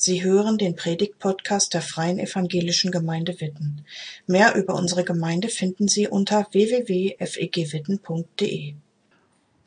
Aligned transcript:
Sie 0.00 0.22
hören 0.22 0.58
den 0.58 0.76
Predigt-Podcast 0.76 1.74
der 1.74 1.82
Freien 1.82 2.20
Evangelischen 2.20 2.92
Gemeinde 2.92 3.40
Witten. 3.40 3.84
Mehr 4.28 4.54
über 4.54 4.76
unsere 4.76 5.02
Gemeinde 5.02 5.48
finden 5.48 5.88
Sie 5.88 6.06
unter 6.06 6.46
www.fegwitten.de. 6.52 8.74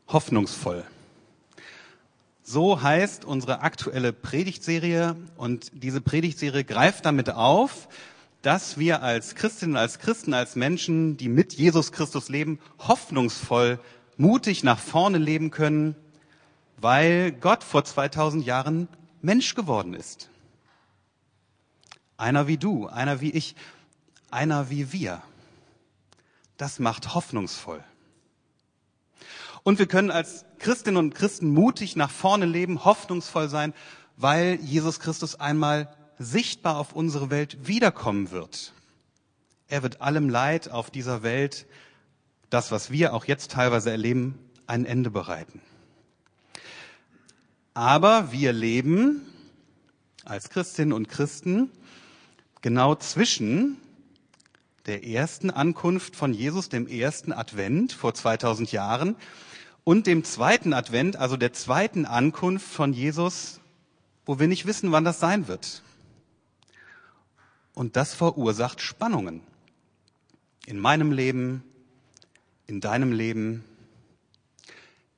Hoffnungsvoll. 0.08 0.86
So 2.44 2.82
heißt 2.82 3.26
unsere 3.26 3.60
aktuelle 3.60 4.14
Predigtserie 4.14 5.18
und 5.36 5.70
diese 5.74 6.00
Predigtserie 6.00 6.64
greift 6.64 7.06
damit 7.06 7.32
auf, 7.32 7.90
dass 8.42 8.78
wir 8.78 9.04
als 9.04 9.36
Christinnen, 9.36 9.76
als 9.76 10.00
Christen, 10.00 10.34
als 10.34 10.56
Menschen, 10.56 11.18
die 11.18 11.28
mit 11.28 11.56
Jesus 11.56 11.92
Christus 11.92 12.30
leben, 12.30 12.58
hoffnungsvoll, 12.80 13.80
mutig 14.16 14.64
nach 14.64 14.80
vorne 14.80 15.18
leben 15.18 15.52
können, 15.52 15.94
weil 16.78 17.34
Gott 17.34 17.66
vor 17.66 17.84
2000 17.84 18.46
Jahren 18.46 18.88
Mensch 19.22 19.56
geworden 19.56 19.94
ist. 19.94 20.30
Einer 22.18 22.48
wie 22.48 22.58
du, 22.58 22.88
einer 22.88 23.22
wie 23.22 23.32
ich, 23.32 23.56
einer 24.30 24.70
wie 24.70 24.92
wir. 24.92 25.22
Das 26.58 26.80
macht 26.80 27.14
hoffnungsvoll. 27.14 27.84
Und 29.64 29.80
wir 29.80 29.88
können 29.88 30.12
als 30.12 30.46
Christinnen 30.60 30.98
und 30.98 31.16
Christen 31.16 31.50
mutig 31.50 31.96
nach 31.96 32.10
vorne 32.10 32.46
leben, 32.46 32.84
hoffnungsvoll 32.84 33.50
sein, 33.50 33.74
weil 34.18 34.60
Jesus 34.62 35.00
Christus 35.00 35.40
einmal 35.40 35.96
sichtbar 36.18 36.78
auf 36.78 36.94
unsere 36.94 37.30
Welt 37.30 37.68
wiederkommen 37.68 38.32
wird. 38.32 38.74
Er 39.68 39.84
wird 39.84 40.02
allem 40.02 40.30
Leid 40.30 40.70
auf 40.70 40.92
dieser 40.92 41.24
Welt, 41.24 41.66
das, 42.50 42.72
was 42.72 42.92
wir 42.92 43.14
auch 43.14 43.26
jetzt 43.26 43.52
teilweise 43.52 43.90
erleben, 43.90 44.38
ein 44.68 44.86
Ende 44.86 45.10
bereiten. 45.10 45.62
Aber 47.74 48.34
wir 48.34 48.52
leben 48.52 49.22
als 50.26 50.50
Christinnen 50.50 50.92
und 50.92 51.08
Christen 51.08 51.72
genau 52.62 52.96
zwischen 52.96 53.78
der 54.88 55.06
ersten 55.06 55.50
Ankunft 55.50 56.18
von 56.18 56.34
Jesus, 56.34 56.68
dem 56.68 56.86
ersten 56.88 57.32
Advent 57.32 57.94
vor 57.94 58.14
2000 58.14 58.74
Jahren 58.74 59.16
und 59.86 60.06
dem 60.06 60.26
zweiten 60.26 60.74
Advent, 60.74 61.16
also 61.16 61.38
der 61.38 61.54
zweiten 61.54 62.06
Ankunft 62.06 62.68
von 62.68 62.92
Jesus, 62.92 63.62
wo 64.26 64.38
wir 64.38 64.48
nicht 64.48 64.66
wissen, 64.66 64.92
wann 64.92 65.06
das 65.06 65.22
sein 65.22 65.48
wird. 65.48 65.82
Und 67.74 67.96
das 67.96 68.14
verursacht 68.14 68.82
Spannungen. 68.82 69.42
In 70.66 70.78
meinem 70.78 71.14
Leben, 71.14 71.64
in 72.68 72.82
deinem 72.82 73.14
Leben. 73.14 73.64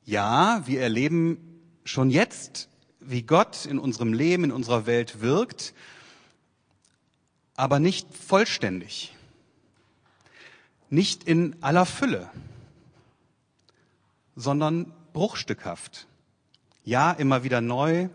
Ja, 0.06 0.62
wir 0.68 0.82
erleben 0.82 1.53
schon 1.84 2.10
jetzt, 2.10 2.70
wie 3.00 3.24
Gott 3.24 3.66
in 3.66 3.80
unserem 3.80 4.14
Leben, 4.14 4.46
in 4.46 4.52
unserer 4.52 4.86
Welt 4.86 5.22
wirkt, 5.22 5.74
aber 7.56 7.80
nicht 7.80 8.08
vollständig, 8.16 9.16
nicht 10.90 11.24
in 11.26 11.56
aller 11.62 11.86
Fülle, 11.86 12.30
sondern 14.36 14.92
bruchstückhaft. 15.14 16.08
Ja, 16.86 17.12
immer 17.12 17.44
wieder 17.44 17.62
neu, 17.62 18.10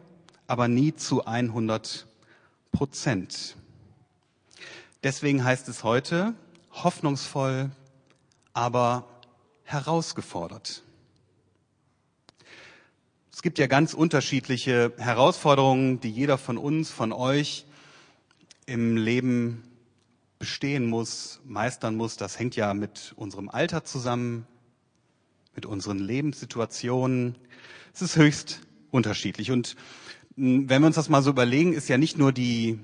aber 0.46 0.68
nie 0.68 0.94
zu 0.94 1.24
100 1.24 2.06
Prozent. 2.72 3.56
Deswegen 5.02 5.44
heißt 5.44 5.68
es 5.68 5.84
heute 5.84 6.34
hoffnungsvoll, 6.72 7.70
aber 8.52 9.04
herausgefordert. 9.62 10.82
Es 13.38 13.42
gibt 13.42 13.60
ja 13.60 13.68
ganz 13.68 13.94
unterschiedliche 13.94 14.92
Herausforderungen, 14.98 16.00
die 16.00 16.10
jeder 16.10 16.38
von 16.38 16.58
uns, 16.58 16.90
von 16.90 17.12
euch 17.12 17.66
im 18.66 18.96
Leben 18.96 19.62
bestehen 20.40 20.86
muss, 20.86 21.40
meistern 21.44 21.94
muss. 21.94 22.16
Das 22.16 22.40
hängt 22.40 22.56
ja 22.56 22.74
mit 22.74 23.12
unserem 23.14 23.48
Alter 23.48 23.84
zusammen, 23.84 24.44
mit 25.54 25.66
unseren 25.66 26.00
Lebenssituationen. 26.00 27.36
Es 27.94 28.02
ist 28.02 28.16
höchst 28.16 28.62
unterschiedlich. 28.90 29.52
Und 29.52 29.76
hm, 30.34 30.68
wenn 30.68 30.82
wir 30.82 30.88
uns 30.88 30.96
das 30.96 31.08
mal 31.08 31.22
so 31.22 31.30
überlegen, 31.30 31.74
ist 31.74 31.88
ja 31.88 31.96
nicht 31.96 32.18
nur 32.18 32.32
die 32.32 32.80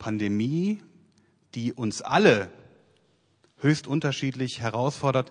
Pandemie, 0.00 0.82
die 1.54 1.72
uns 1.72 2.02
alle 2.02 2.50
höchst 3.58 3.86
unterschiedlich 3.86 4.58
herausfordert, 4.58 5.30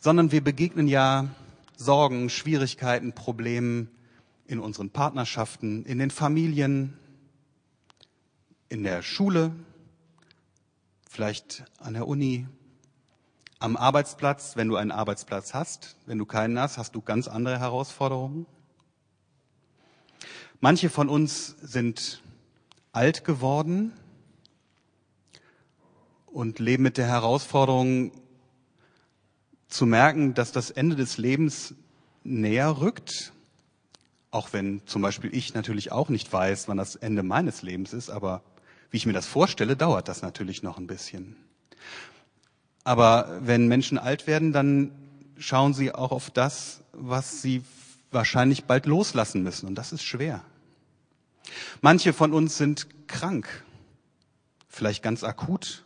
sondern 0.00 0.32
wir 0.32 0.42
begegnen 0.42 0.88
ja 0.88 1.28
Sorgen, 1.76 2.30
Schwierigkeiten, 2.30 3.12
Problemen 3.12 3.90
in 4.46 4.58
unseren 4.58 4.90
Partnerschaften, 4.90 5.84
in 5.84 5.98
den 5.98 6.10
Familien, 6.10 6.96
in 8.68 8.82
der 8.82 9.02
Schule, 9.02 9.52
vielleicht 11.08 11.64
an 11.78 11.94
der 11.94 12.08
Uni, 12.08 12.46
am 13.58 13.76
Arbeitsplatz, 13.76 14.56
wenn 14.56 14.68
du 14.68 14.76
einen 14.76 14.90
Arbeitsplatz 14.90 15.54
hast. 15.54 15.96
Wenn 16.06 16.18
du 16.18 16.26
keinen 16.26 16.58
hast, 16.58 16.78
hast 16.78 16.94
du 16.94 17.00
ganz 17.00 17.28
andere 17.28 17.58
Herausforderungen. 17.58 18.46
Manche 20.60 20.88
von 20.88 21.08
uns 21.08 21.56
sind 21.60 22.22
alt 22.92 23.24
geworden 23.24 23.92
und 26.26 26.58
leben 26.58 26.82
mit 26.82 26.96
der 26.96 27.06
Herausforderung, 27.06 28.12
zu 29.76 29.86
merken, 29.86 30.34
dass 30.34 30.52
das 30.52 30.70
Ende 30.70 30.96
des 30.96 31.18
Lebens 31.18 31.74
näher 32.24 32.80
rückt, 32.80 33.32
auch 34.30 34.52
wenn 34.52 34.80
zum 34.86 35.02
Beispiel 35.02 35.34
ich 35.34 35.54
natürlich 35.54 35.92
auch 35.92 36.08
nicht 36.08 36.32
weiß, 36.32 36.68
wann 36.68 36.78
das 36.78 36.96
Ende 36.96 37.22
meines 37.22 37.62
Lebens 37.62 37.92
ist, 37.92 38.10
aber 38.10 38.42
wie 38.90 38.96
ich 38.96 39.06
mir 39.06 39.12
das 39.12 39.26
vorstelle, 39.26 39.76
dauert 39.76 40.08
das 40.08 40.22
natürlich 40.22 40.62
noch 40.62 40.78
ein 40.78 40.86
bisschen. 40.86 41.36
Aber 42.84 43.38
wenn 43.42 43.68
Menschen 43.68 43.98
alt 43.98 44.26
werden, 44.26 44.52
dann 44.52 44.92
schauen 45.38 45.74
sie 45.74 45.92
auch 45.92 46.12
auf 46.12 46.30
das, 46.30 46.82
was 46.92 47.42
sie 47.42 47.62
wahrscheinlich 48.10 48.64
bald 48.64 48.86
loslassen 48.86 49.42
müssen. 49.42 49.66
Und 49.66 49.74
das 49.74 49.92
ist 49.92 50.04
schwer. 50.04 50.42
Manche 51.80 52.12
von 52.12 52.32
uns 52.32 52.56
sind 52.56 52.86
krank, 53.08 53.64
vielleicht 54.68 55.02
ganz 55.02 55.24
akut, 55.24 55.84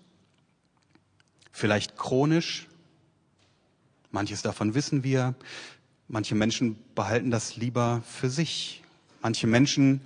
vielleicht 1.51 1.97
chronisch, 1.97 2.69
Manches 4.11 4.43
davon 4.43 4.75
wissen 4.75 5.05
wir. 5.05 5.35
Manche 6.09 6.35
Menschen 6.35 6.77
behalten 6.95 7.31
das 7.31 7.57
lieber 7.57 8.03
für 8.07 8.29
sich. 8.29 8.83
Manche 9.23 9.47
Menschen 9.47 10.01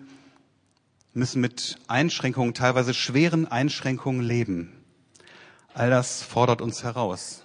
müssen 1.14 1.40
mit 1.40 1.78
Einschränkungen, 1.86 2.52
teilweise 2.52 2.92
schweren 2.92 3.46
Einschränkungen 3.46 4.20
leben. 4.20 4.72
All 5.72 5.90
das 5.90 6.22
fordert 6.22 6.60
uns 6.60 6.82
heraus. 6.82 7.42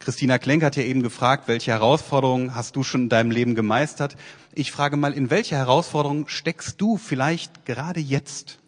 Christina 0.00 0.38
Klenk 0.38 0.62
hat 0.62 0.76
ja 0.76 0.82
eben 0.82 1.02
gefragt, 1.02 1.46
welche 1.46 1.72
Herausforderungen 1.72 2.54
hast 2.54 2.74
du 2.74 2.82
schon 2.82 3.02
in 3.02 3.08
deinem 3.10 3.30
Leben 3.30 3.54
gemeistert? 3.54 4.16
Ich 4.52 4.72
frage 4.72 4.96
mal, 4.96 5.12
in 5.12 5.30
welche 5.30 5.56
Herausforderungen 5.56 6.26
steckst 6.26 6.80
du 6.80 6.96
vielleicht 6.96 7.66
gerade 7.66 8.00
jetzt? 8.00 8.58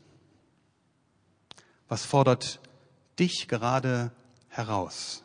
Was 1.88 2.04
fordert 2.04 2.60
dich 3.18 3.48
gerade 3.48 4.12
heraus? 4.48 5.21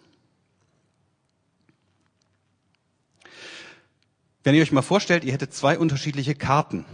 Wenn 4.48 4.56
ihr 4.56 4.62
euch 4.62 4.72
mal 4.72 4.82
vorstellt, 4.82 5.26
ihr 5.26 5.34
hättet 5.34 5.54
zwei 5.54 5.78
unterschiedliche 5.78 6.34
Karten. 6.34 6.86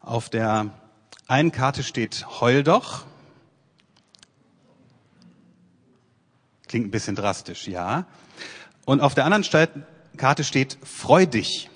Auf 0.00 0.28
der 0.30 0.70
einen 1.28 1.52
Karte 1.52 1.84
steht 1.84 2.26
Heul 2.40 2.64
doch. 2.64 3.04
Klingt 6.66 6.88
ein 6.88 6.90
bisschen 6.90 7.14
drastisch, 7.14 7.68
ja. 7.68 8.06
Und 8.84 9.00
auf 9.00 9.14
der 9.14 9.26
anderen 9.26 9.44
Karte 10.16 10.42
steht 10.42 10.76
Freu 10.82 11.24
dich. 11.24 11.70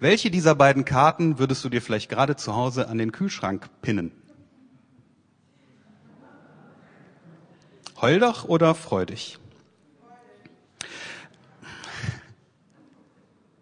Welche 0.00 0.32
dieser 0.32 0.56
beiden 0.56 0.84
Karten 0.84 1.38
würdest 1.38 1.64
du 1.64 1.68
dir 1.68 1.80
vielleicht 1.80 2.08
gerade 2.08 2.34
zu 2.34 2.56
Hause 2.56 2.88
an 2.88 2.98
den 2.98 3.12
Kühlschrank 3.12 3.70
pinnen? 3.80 4.10
Heul 8.00 8.18
doch 8.18 8.44
oder 8.44 8.74
freu 8.74 9.06
dich? 9.06 9.38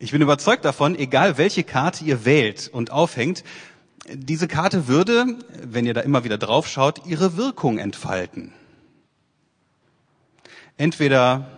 Ich 0.01 0.11
bin 0.11 0.21
überzeugt 0.21 0.65
davon, 0.65 0.97
egal 0.97 1.39
welche 1.39 1.63
Karte 1.63 2.05
ihr 2.05 2.25
wählt 2.25 2.69
und 2.69 2.91
aufhängt, 2.91 3.45
diese 4.13 4.49
Karte 4.49 4.89
würde, 4.89 5.39
wenn 5.63 5.87
ihr 5.87 5.95
da 5.95 6.01
immer 6.01 6.25
wieder 6.25 6.37
drauf 6.37 6.67
schaut, 6.67 7.07
ihre 7.07 7.37
Wirkung 7.37 7.79
entfalten. 7.79 8.53
Entweder, 10.77 11.49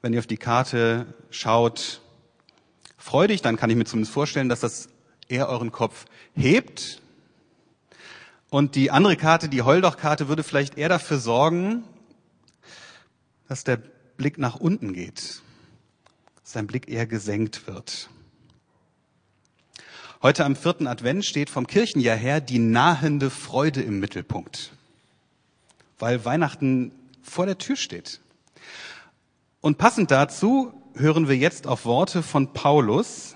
wenn 0.00 0.14
ihr 0.14 0.18
auf 0.18 0.26
die 0.26 0.38
Karte 0.38 1.06
schaut, 1.30 2.00
freudig, 2.96 3.42
dann 3.42 3.56
kann 3.56 3.68
ich 3.68 3.76
mir 3.76 3.84
zumindest 3.84 4.14
vorstellen, 4.14 4.48
dass 4.48 4.60
das 4.60 4.88
eher 5.28 5.48
euren 5.50 5.72
Kopf 5.72 6.06
hebt. 6.34 7.02
Und 8.48 8.76
die 8.76 8.90
andere 8.90 9.16
Karte, 9.16 9.50
die 9.50 9.62
Heuldoch-Karte, 9.62 10.28
würde 10.28 10.42
vielleicht 10.42 10.78
eher 10.78 10.88
dafür 10.88 11.18
sorgen, 11.18 11.84
dass 13.46 13.62
der 13.62 13.76
Blick 14.16 14.38
nach 14.38 14.56
unten 14.56 14.94
geht 14.94 15.42
sein 16.54 16.66
Blick 16.66 16.88
eher 16.88 17.06
gesenkt 17.06 17.66
wird. 17.66 18.08
Heute 20.22 20.44
am 20.44 20.56
vierten 20.56 20.86
Advent 20.86 21.24
steht 21.24 21.50
vom 21.50 21.66
Kirchenjahr 21.66 22.16
her 22.16 22.40
die 22.40 22.60
nahende 22.60 23.28
Freude 23.28 23.82
im 23.82 24.00
Mittelpunkt, 24.00 24.72
weil 25.98 26.24
Weihnachten 26.24 26.92
vor 27.22 27.44
der 27.44 27.58
Tür 27.58 27.76
steht. 27.76 28.20
Und 29.60 29.78
passend 29.78 30.10
dazu 30.10 30.72
hören 30.94 31.28
wir 31.28 31.36
jetzt 31.36 31.66
auf 31.66 31.84
Worte 31.84 32.22
von 32.22 32.52
Paulus, 32.52 33.34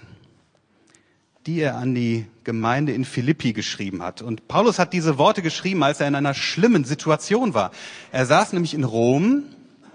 die 1.44 1.58
er 1.58 1.76
an 1.76 1.94
die 1.94 2.26
Gemeinde 2.44 2.92
in 2.92 3.04
Philippi 3.04 3.52
geschrieben 3.52 4.00
hat. 4.02 4.22
Und 4.22 4.46
Paulus 4.46 4.78
hat 4.78 4.92
diese 4.92 5.18
Worte 5.18 5.42
geschrieben, 5.42 5.82
als 5.82 6.00
er 6.00 6.06
in 6.06 6.14
einer 6.14 6.34
schlimmen 6.34 6.84
Situation 6.84 7.52
war. 7.52 7.72
Er 8.12 8.26
saß 8.26 8.52
nämlich 8.52 8.74
in 8.74 8.84
Rom 8.84 9.42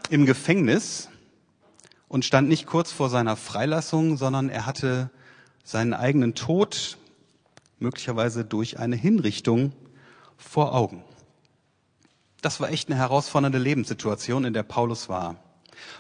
im 0.09 0.25
Gefängnis 0.25 1.07
und 2.13 2.23
stand 2.23 2.47
nicht 2.47 2.67
kurz 2.67 2.91
vor 2.91 3.09
seiner 3.09 3.35
Freilassung, 3.35 4.17
sondern 4.17 4.47
er 4.47 4.67
hatte 4.67 5.09
seinen 5.63 5.95
eigenen 5.95 6.35
Tod, 6.35 6.99
möglicherweise 7.79 8.45
durch 8.45 8.77
eine 8.77 8.95
Hinrichtung, 8.95 9.73
vor 10.37 10.75
Augen. 10.75 11.03
Das 12.43 12.59
war 12.59 12.69
echt 12.69 12.87
eine 12.87 12.99
herausfordernde 12.99 13.57
Lebenssituation, 13.57 14.45
in 14.45 14.53
der 14.53 14.61
Paulus 14.61 15.09
war. 15.09 15.37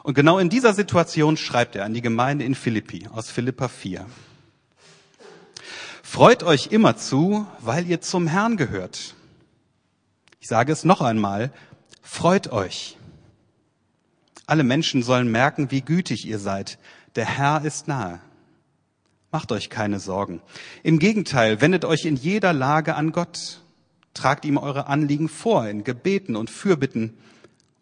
Und 0.03 0.13
genau 0.13 0.37
in 0.37 0.49
dieser 0.49 0.75
Situation 0.75 1.35
schreibt 1.35 1.75
er 1.75 1.83
an 1.83 1.95
die 1.95 2.03
Gemeinde 2.03 2.45
in 2.45 2.53
Philippi 2.53 3.07
aus 3.11 3.31
Philippa 3.31 3.67
4. 3.67 4.05
Freut 6.03 6.43
euch 6.43 6.67
immer 6.67 6.95
zu, 6.95 7.47
weil 7.59 7.87
ihr 7.87 8.01
zum 8.01 8.27
Herrn 8.27 8.55
gehört. 8.55 9.15
Ich 10.39 10.47
sage 10.47 10.71
es 10.71 10.83
noch 10.83 11.01
einmal, 11.01 11.51
freut 12.03 12.51
euch. 12.51 12.97
Alle 14.45 14.63
Menschen 14.63 15.03
sollen 15.03 15.31
merken, 15.31 15.71
wie 15.71 15.81
gütig 15.81 16.25
ihr 16.25 16.39
seid. 16.39 16.77
Der 17.15 17.25
Herr 17.25 17.63
ist 17.63 17.87
nahe. 17.87 18.19
Macht 19.31 19.51
euch 19.51 19.69
keine 19.69 19.99
Sorgen. 19.99 20.41
Im 20.83 20.99
Gegenteil, 20.99 21.61
wendet 21.61 21.85
euch 21.85 22.05
in 22.05 22.15
jeder 22.15 22.53
Lage 22.53 22.95
an 22.95 23.11
Gott. 23.11 23.61
Tragt 24.13 24.45
ihm 24.45 24.57
eure 24.57 24.87
Anliegen 24.87 25.29
vor 25.29 25.67
in 25.67 25.83
Gebeten 25.83 26.35
und 26.35 26.49
Fürbitten 26.49 27.17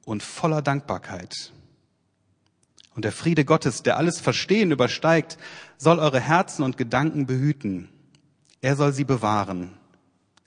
und 0.05 0.23
voller 0.23 0.61
Dankbarkeit. 0.61 1.51
Und 2.95 3.05
der 3.05 3.11
Friede 3.11 3.43
Gottes, 3.45 3.83
der 3.83 3.97
alles 3.97 4.19
Verstehen 4.19 4.71
übersteigt, 4.71 5.37
soll 5.77 5.99
eure 5.99 6.19
Herzen 6.19 6.63
und 6.63 6.77
Gedanken 6.77 7.25
behüten 7.25 7.89
er 8.61 8.75
soll 8.75 8.93
sie 8.93 9.05
bewahren 9.05 9.71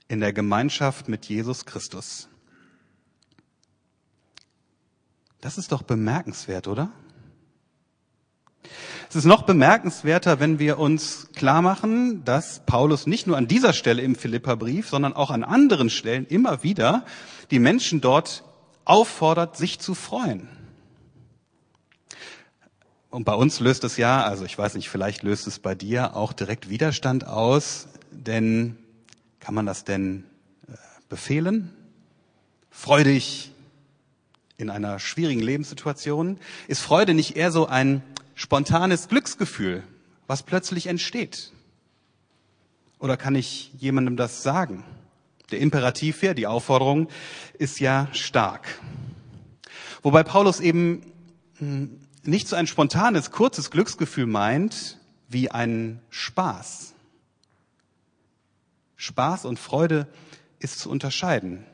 in 0.07 0.21
der 0.21 0.31
Gemeinschaft 0.31 1.09
mit 1.09 1.25
Jesus 1.25 1.65
Christus. 1.65 2.29
Das 5.41 5.57
ist 5.57 5.71
doch 5.71 5.83
bemerkenswert, 5.83 6.67
oder? 6.67 6.91
Es 9.09 9.15
ist 9.15 9.25
noch 9.25 9.43
bemerkenswerter, 9.43 10.39
wenn 10.39 10.59
wir 10.59 10.79
uns 10.79 11.29
klar 11.35 11.61
machen, 11.61 12.25
dass 12.25 12.65
Paulus 12.65 13.07
nicht 13.07 13.27
nur 13.27 13.37
an 13.37 13.47
dieser 13.47 13.73
Stelle 13.73 14.01
im 14.01 14.15
Philipperbrief, 14.15 14.89
sondern 14.89 15.13
auch 15.13 15.29
an 15.31 15.43
anderen 15.43 15.89
Stellen 15.89 16.25
immer 16.25 16.63
wieder 16.63 17.05
die 17.51 17.59
Menschen 17.59 18.01
dort 18.01 18.43
auffordert, 18.83 19.57
sich 19.57 19.79
zu 19.79 19.93
freuen. 19.93 20.49
Und 23.09 23.23
bei 23.23 23.33
uns 23.33 23.61
löst 23.61 23.85
es 23.85 23.95
ja, 23.95 24.23
also 24.23 24.43
ich 24.43 24.57
weiß 24.57 24.75
nicht, 24.75 24.89
vielleicht 24.89 25.23
löst 25.23 25.47
es 25.47 25.59
bei 25.59 25.75
dir 25.75 26.17
auch 26.17 26.33
direkt 26.33 26.69
Widerstand 26.69 27.25
aus, 27.25 27.87
denn, 28.11 28.77
kann 29.39 29.55
man 29.55 29.65
das 29.65 29.85
denn 29.85 30.25
äh, 30.67 30.73
befehlen? 31.07 31.73
Freudig 32.69 33.51
in 34.57 34.69
einer 34.69 34.99
schwierigen 34.99 35.41
Lebenssituation? 35.41 36.39
Ist 36.67 36.81
Freude 36.81 37.13
nicht 37.13 37.35
eher 37.35 37.51
so 37.51 37.67
ein 37.67 38.03
spontanes 38.35 39.07
Glücksgefühl, 39.07 39.83
was 40.27 40.43
plötzlich 40.43 40.87
entsteht? 40.87 41.51
Oder 42.99 43.17
kann 43.17 43.35
ich 43.35 43.71
jemandem 43.77 44.17
das 44.17 44.43
sagen? 44.43 44.83
Der 45.51 45.59
Imperativ 45.59 46.21
hier, 46.21 46.33
die 46.33 46.47
Aufforderung, 46.47 47.07
ist 47.57 47.79
ja 47.79 48.07
stark. 48.13 48.79
Wobei 50.01 50.23
Paulus 50.23 50.59
eben 50.59 51.11
hm, 51.57 51.99
nicht 52.23 52.47
so 52.47 52.55
ein 52.55 52.67
spontanes, 52.67 53.31
kurzes 53.31 53.69
Glücksgefühl 53.69 54.25
meint, 54.25 54.99
wie 55.29 55.51
ein 55.51 56.01
Spaß. 56.09 56.93
Spaß 58.95 59.45
und 59.45 59.59
Freude 59.59 60.07
ist 60.59 60.79
zu 60.79 60.89
unterscheiden. 60.89 61.65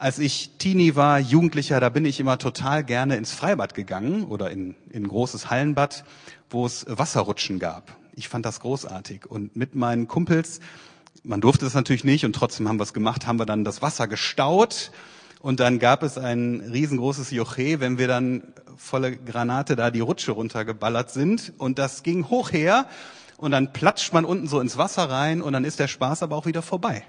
Als 0.00 0.20
ich 0.20 0.50
Teenie 0.58 0.94
war, 0.94 1.18
Jugendlicher, 1.18 1.80
da 1.80 1.88
bin 1.88 2.04
ich 2.04 2.20
immer 2.20 2.38
total 2.38 2.84
gerne 2.84 3.16
ins 3.16 3.32
Freibad 3.32 3.74
gegangen 3.74 4.26
oder 4.26 4.48
in, 4.48 4.76
in 4.90 5.02
ein 5.02 5.08
großes 5.08 5.50
Hallenbad, 5.50 6.04
wo 6.50 6.64
es 6.64 6.86
Wasserrutschen 6.88 7.58
gab. 7.58 7.96
Ich 8.14 8.28
fand 8.28 8.46
das 8.46 8.60
großartig. 8.60 9.26
Und 9.26 9.56
mit 9.56 9.74
meinen 9.74 10.06
Kumpels, 10.06 10.60
man 11.24 11.40
durfte 11.40 11.66
es 11.66 11.74
natürlich 11.74 12.04
nicht 12.04 12.24
und 12.24 12.32
trotzdem 12.32 12.68
haben 12.68 12.78
wir 12.78 12.84
es 12.84 12.92
gemacht, 12.92 13.26
haben 13.26 13.40
wir 13.40 13.46
dann 13.46 13.64
das 13.64 13.82
Wasser 13.82 14.06
gestaut 14.06 14.92
und 15.40 15.58
dann 15.58 15.80
gab 15.80 16.04
es 16.04 16.16
ein 16.16 16.60
riesengroßes 16.60 17.32
Joche, 17.32 17.80
wenn 17.80 17.98
wir 17.98 18.06
dann 18.06 18.44
volle 18.76 19.16
Granate 19.16 19.74
da 19.74 19.90
die 19.90 19.98
Rutsche 19.98 20.30
runtergeballert 20.30 21.10
sind 21.10 21.54
und 21.58 21.80
das 21.80 22.04
ging 22.04 22.28
hoch 22.28 22.52
her 22.52 22.86
und 23.36 23.50
dann 23.50 23.72
platscht 23.72 24.12
man 24.12 24.24
unten 24.24 24.46
so 24.46 24.60
ins 24.60 24.78
Wasser 24.78 25.10
rein 25.10 25.42
und 25.42 25.54
dann 25.54 25.64
ist 25.64 25.80
der 25.80 25.88
Spaß 25.88 26.22
aber 26.22 26.36
auch 26.36 26.46
wieder 26.46 26.62
vorbei. 26.62 27.02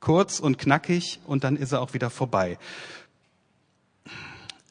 Kurz 0.00 0.40
und 0.40 0.58
knackig 0.58 1.20
und 1.26 1.44
dann 1.44 1.56
ist 1.56 1.72
er 1.72 1.80
auch 1.80 1.94
wieder 1.94 2.10
vorbei. 2.10 2.58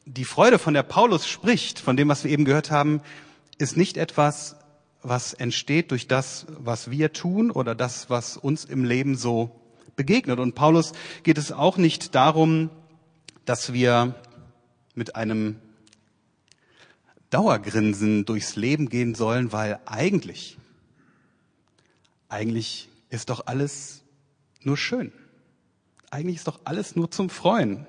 Die 0.04 0.24
Freude, 0.24 0.58
von 0.58 0.74
der 0.74 0.84
Paulus 0.84 1.26
spricht, 1.26 1.80
von 1.80 1.96
dem, 1.96 2.08
was 2.08 2.22
wir 2.22 2.30
eben 2.30 2.44
gehört 2.44 2.70
haben, 2.70 3.00
ist 3.58 3.76
nicht 3.76 3.96
etwas, 3.96 4.56
was 5.02 5.34
entsteht 5.34 5.90
durch 5.90 6.06
das, 6.08 6.46
was 6.48 6.90
wir 6.90 7.12
tun 7.12 7.50
oder 7.50 7.74
das, 7.74 8.08
was 8.10 8.36
uns 8.36 8.64
im 8.64 8.84
Leben 8.84 9.16
so 9.16 9.50
begegnet. 9.96 10.38
Und 10.38 10.54
Paulus 10.54 10.92
geht 11.22 11.38
es 11.38 11.52
auch 11.52 11.76
nicht 11.76 12.14
darum, 12.14 12.70
dass 13.44 13.72
wir 13.72 14.14
mit 14.94 15.16
einem 15.16 15.56
Dauergrinsen 17.30 18.24
durchs 18.24 18.56
Leben 18.56 18.88
gehen 18.88 19.14
sollen, 19.14 19.52
weil 19.52 19.80
eigentlich, 19.86 20.58
eigentlich 22.28 22.88
ist 23.10 23.30
doch 23.30 23.46
alles 23.46 24.02
nur 24.66 24.76
schön. 24.76 25.12
Eigentlich 26.10 26.36
ist 26.36 26.48
doch 26.48 26.60
alles 26.64 26.96
nur 26.96 27.10
zum 27.10 27.30
Freuen. 27.30 27.86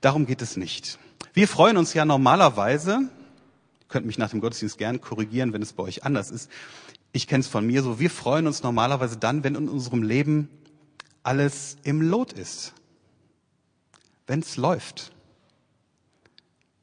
Darum 0.00 0.26
geht 0.26 0.42
es 0.42 0.56
nicht. 0.56 0.98
Wir 1.32 1.48
freuen 1.48 1.76
uns 1.76 1.94
ja 1.94 2.04
normalerweise, 2.04 3.10
könnt 3.88 4.06
mich 4.06 4.18
nach 4.18 4.30
dem 4.30 4.40
Gottesdienst 4.40 4.78
gern 4.78 5.00
korrigieren, 5.00 5.52
wenn 5.52 5.62
es 5.62 5.72
bei 5.72 5.82
euch 5.82 6.04
anders 6.04 6.30
ist. 6.30 6.50
Ich 7.12 7.26
kenne 7.26 7.40
es 7.40 7.48
von 7.48 7.66
mir 7.66 7.82
so, 7.82 7.98
wir 7.98 8.10
freuen 8.10 8.46
uns 8.46 8.62
normalerweise 8.62 9.16
dann, 9.16 9.44
wenn 9.44 9.54
in 9.54 9.68
unserem 9.68 10.02
Leben 10.02 10.48
alles 11.22 11.76
im 11.82 12.00
Lot 12.00 12.32
ist. 12.32 12.74
Wenn 14.26 14.40
es 14.40 14.56
läuft 14.56 15.14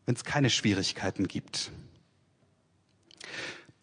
wenn 0.05 0.15
es 0.15 0.24
keine 0.25 0.50
Schwierigkeiten 0.50 1.27
gibt. 1.27 1.71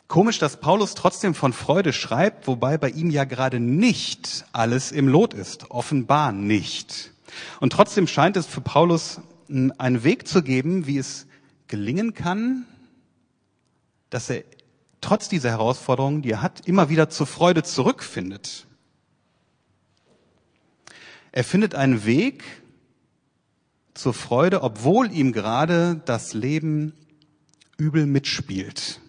Komisch, 0.08 0.38
dass 0.38 0.58
Paulus 0.58 0.94
trotzdem 0.94 1.34
von 1.34 1.52
Freude 1.52 1.92
schreibt, 1.92 2.46
wobei 2.46 2.78
bei 2.78 2.88
ihm 2.88 3.10
ja 3.10 3.24
gerade 3.24 3.60
nicht 3.60 4.46
alles 4.52 4.90
im 4.90 5.06
Lot 5.06 5.34
ist, 5.34 5.70
offenbar 5.70 6.32
nicht. 6.32 7.12
Und 7.60 7.74
trotzdem 7.74 8.06
scheint 8.06 8.36
es 8.36 8.46
für 8.46 8.62
Paulus 8.62 9.20
einen 9.48 10.04
Weg 10.04 10.26
zu 10.26 10.42
geben, 10.42 10.86
wie 10.86 10.98
es 10.98 11.26
gelingen 11.66 12.14
kann, 12.14 12.66
dass 14.08 14.30
er 14.30 14.44
trotz 15.02 15.28
dieser 15.28 15.50
Herausforderungen, 15.50 16.22
die 16.22 16.30
er 16.30 16.42
hat, 16.42 16.66
immer 16.66 16.88
wieder 16.88 17.10
zur 17.10 17.26
Freude 17.26 17.62
zurückfindet. 17.62 18.66
Er 21.32 21.44
findet 21.44 21.74
einen 21.74 22.06
Weg, 22.06 22.44
zur 23.98 24.14
Freude, 24.14 24.62
obwohl 24.62 25.10
ihm 25.12 25.32
gerade 25.32 26.00
das 26.04 26.32
Leben 26.32 26.94
übel 27.76 28.06
mitspielt. 28.06 29.00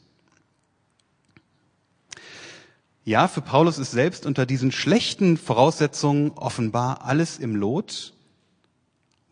Ja, 3.09 3.27
für 3.27 3.41
Paulus 3.41 3.79
ist 3.79 3.89
selbst 3.89 4.27
unter 4.27 4.45
diesen 4.45 4.71
schlechten 4.71 5.37
Voraussetzungen 5.37 6.29
offenbar 6.35 7.05
alles 7.05 7.39
im 7.39 7.55
Lot, 7.55 8.13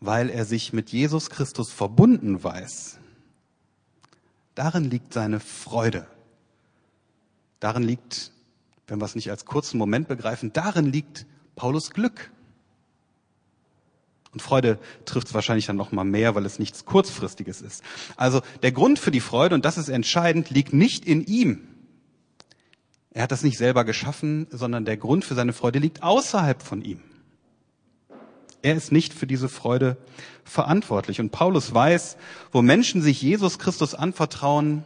weil 0.00 0.30
er 0.30 0.44
sich 0.44 0.72
mit 0.72 0.90
Jesus 0.90 1.30
Christus 1.30 1.70
verbunden 1.70 2.42
weiß. 2.42 2.98
Darin 4.56 4.90
liegt 4.90 5.12
seine 5.12 5.38
Freude. 5.38 6.08
Darin 7.60 7.84
liegt, 7.84 8.32
wenn 8.88 9.00
wir 9.00 9.04
es 9.04 9.14
nicht 9.14 9.30
als 9.30 9.44
kurzen 9.44 9.78
Moment 9.78 10.08
begreifen, 10.08 10.52
darin 10.52 10.86
liegt 10.86 11.24
Paulus 11.54 11.90
Glück. 11.90 12.32
Und 14.32 14.42
Freude 14.42 14.80
trifft 15.04 15.28
es 15.28 15.34
wahrscheinlich 15.34 15.66
dann 15.66 15.76
noch 15.76 15.92
mal 15.92 16.02
mehr, 16.02 16.34
weil 16.34 16.46
es 16.46 16.58
nichts 16.58 16.84
kurzfristiges 16.84 17.62
ist. 17.62 17.84
Also 18.16 18.40
der 18.62 18.72
Grund 18.72 18.98
für 18.98 19.12
die 19.12 19.20
Freude 19.20 19.54
und 19.54 19.64
das 19.64 19.78
ist 19.78 19.88
entscheidend, 19.88 20.50
liegt 20.50 20.72
nicht 20.72 21.04
in 21.04 21.24
ihm. 21.24 21.77
Er 23.18 23.24
hat 23.24 23.32
das 23.32 23.42
nicht 23.42 23.58
selber 23.58 23.84
geschaffen, 23.84 24.46
sondern 24.48 24.84
der 24.84 24.96
Grund 24.96 25.24
für 25.24 25.34
seine 25.34 25.52
Freude 25.52 25.80
liegt 25.80 26.04
außerhalb 26.04 26.62
von 26.62 26.82
ihm. 26.82 27.00
Er 28.62 28.76
ist 28.76 28.92
nicht 28.92 29.12
für 29.12 29.26
diese 29.26 29.48
Freude 29.48 29.96
verantwortlich. 30.44 31.18
Und 31.18 31.32
Paulus 31.32 31.74
weiß, 31.74 32.16
wo 32.52 32.62
Menschen 32.62 33.02
sich 33.02 33.20
Jesus 33.20 33.58
Christus 33.58 33.96
anvertrauen, 33.96 34.84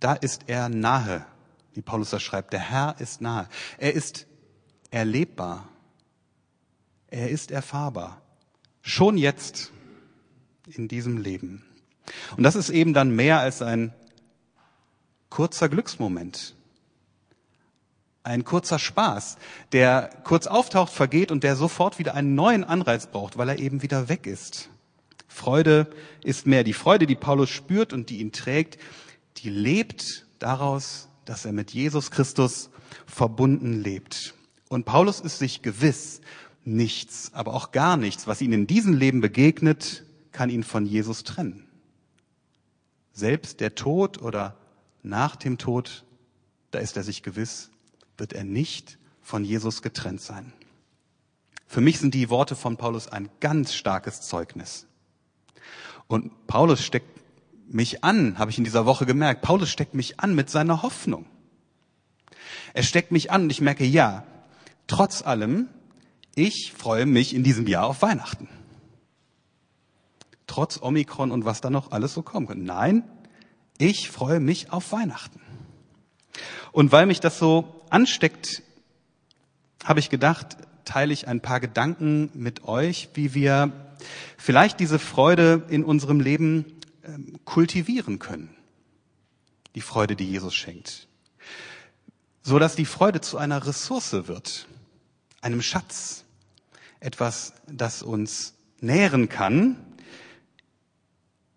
da 0.00 0.14
ist 0.14 0.44
er 0.46 0.70
nahe, 0.70 1.26
wie 1.74 1.82
Paulus 1.82 2.08
das 2.08 2.22
schreibt. 2.22 2.54
Der 2.54 2.60
Herr 2.60 2.96
ist 2.98 3.20
nahe. 3.20 3.46
Er 3.76 3.92
ist 3.92 4.26
erlebbar. 4.90 5.68
Er 7.08 7.28
ist 7.28 7.50
erfahrbar. 7.50 8.22
Schon 8.80 9.18
jetzt 9.18 9.70
in 10.66 10.88
diesem 10.88 11.18
Leben. 11.18 11.62
Und 12.38 12.42
das 12.42 12.56
ist 12.56 12.70
eben 12.70 12.94
dann 12.94 13.14
mehr 13.14 13.38
als 13.38 13.60
ein 13.60 13.92
kurzer 15.28 15.68
Glücksmoment. 15.68 16.56
Ein 18.26 18.42
kurzer 18.42 18.80
Spaß, 18.80 19.36
der 19.70 20.10
kurz 20.24 20.48
auftaucht, 20.48 20.92
vergeht 20.92 21.30
und 21.30 21.44
der 21.44 21.54
sofort 21.54 22.00
wieder 22.00 22.14
einen 22.14 22.34
neuen 22.34 22.64
Anreiz 22.64 23.06
braucht, 23.06 23.38
weil 23.38 23.48
er 23.48 23.60
eben 23.60 23.82
wieder 23.82 24.08
weg 24.08 24.26
ist. 24.26 24.68
Freude 25.28 25.86
ist 26.24 26.44
mehr. 26.44 26.64
Die 26.64 26.72
Freude, 26.72 27.06
die 27.06 27.14
Paulus 27.14 27.50
spürt 27.50 27.92
und 27.92 28.10
die 28.10 28.18
ihn 28.18 28.32
trägt, 28.32 28.78
die 29.36 29.48
lebt 29.48 30.26
daraus, 30.40 31.08
dass 31.24 31.44
er 31.44 31.52
mit 31.52 31.70
Jesus 31.70 32.10
Christus 32.10 32.70
verbunden 33.06 33.80
lebt. 33.80 34.34
Und 34.68 34.86
Paulus 34.86 35.20
ist 35.20 35.38
sich 35.38 35.62
gewiss, 35.62 36.20
nichts, 36.64 37.30
aber 37.32 37.54
auch 37.54 37.70
gar 37.70 37.96
nichts, 37.96 38.26
was 38.26 38.40
ihm 38.40 38.52
in 38.52 38.66
diesem 38.66 38.94
Leben 38.94 39.20
begegnet, 39.20 40.04
kann 40.32 40.50
ihn 40.50 40.64
von 40.64 40.84
Jesus 40.84 41.22
trennen. 41.22 41.68
Selbst 43.12 43.60
der 43.60 43.76
Tod 43.76 44.20
oder 44.20 44.56
nach 45.04 45.36
dem 45.36 45.58
Tod, 45.58 46.04
da 46.72 46.80
ist 46.80 46.96
er 46.96 47.04
sich 47.04 47.22
gewiss, 47.22 47.70
wird 48.18 48.32
er 48.32 48.44
nicht 48.44 48.98
von 49.22 49.44
Jesus 49.44 49.82
getrennt 49.82 50.20
sein. 50.20 50.52
Für 51.66 51.80
mich 51.80 51.98
sind 51.98 52.14
die 52.14 52.30
Worte 52.30 52.54
von 52.54 52.76
Paulus 52.76 53.08
ein 53.08 53.28
ganz 53.40 53.74
starkes 53.74 54.22
Zeugnis. 54.22 54.86
Und 56.06 56.46
Paulus 56.46 56.84
steckt 56.84 57.20
mich 57.68 58.04
an, 58.04 58.38
habe 58.38 58.50
ich 58.50 58.58
in 58.58 58.64
dieser 58.64 58.86
Woche 58.86 59.06
gemerkt. 59.06 59.42
Paulus 59.42 59.70
steckt 59.70 59.94
mich 59.94 60.20
an 60.20 60.34
mit 60.34 60.48
seiner 60.48 60.82
Hoffnung. 60.82 61.26
Er 62.74 62.84
steckt 62.84 63.10
mich 63.10 63.30
an 63.30 63.42
und 63.42 63.50
ich 63.50 63.60
merke, 63.60 63.84
ja, 63.84 64.24
trotz 64.86 65.22
allem, 65.22 65.68
ich 66.34 66.72
freue 66.76 67.06
mich 67.06 67.34
in 67.34 67.42
diesem 67.42 67.66
Jahr 67.66 67.86
auf 67.86 68.02
Weihnachten. 68.02 68.48
Trotz 70.46 70.80
Omikron 70.80 71.32
und 71.32 71.44
was 71.44 71.60
da 71.60 71.70
noch 71.70 71.90
alles 71.90 72.14
so 72.14 72.22
kommen 72.22 72.46
könnte. 72.46 72.64
Nein, 72.64 73.02
ich 73.78 74.10
freue 74.10 74.38
mich 74.38 74.70
auf 74.72 74.92
Weihnachten. 74.92 75.40
Und 76.70 76.92
weil 76.92 77.06
mich 77.06 77.20
das 77.20 77.38
so 77.38 77.75
ansteckt, 77.90 78.62
habe 79.84 80.00
ich 80.00 80.10
gedacht, 80.10 80.56
teile 80.84 81.12
ich 81.12 81.28
ein 81.28 81.40
paar 81.40 81.60
Gedanken 81.60 82.30
mit 82.34 82.64
euch, 82.64 83.10
wie 83.14 83.34
wir 83.34 83.72
vielleicht 84.36 84.80
diese 84.80 84.98
Freude 84.98 85.64
in 85.68 85.84
unserem 85.84 86.20
Leben 86.20 86.64
ähm, 87.04 87.38
kultivieren 87.44 88.18
können. 88.18 88.54
Die 89.74 89.80
Freude, 89.80 90.16
die 90.16 90.30
Jesus 90.30 90.54
schenkt. 90.54 91.08
So 92.42 92.58
dass 92.58 92.76
die 92.76 92.86
Freude 92.86 93.20
zu 93.20 93.38
einer 93.38 93.66
Ressource 93.66 94.12
wird, 94.12 94.66
einem 95.40 95.62
Schatz, 95.62 96.24
etwas, 97.00 97.52
das 97.66 98.02
uns 98.02 98.54
nähren 98.80 99.28
kann, 99.28 99.76